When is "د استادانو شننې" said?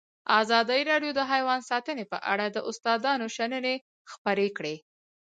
2.49-3.75